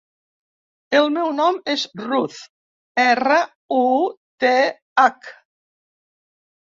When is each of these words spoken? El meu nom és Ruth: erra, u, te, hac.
El 0.99 1.09
meu 1.17 1.27
nom 1.39 1.59
és 1.73 1.83
Ruth: 2.05 2.39
erra, 3.05 3.37
u, 3.83 3.85
te, 4.45 4.55
hac. 5.05 5.33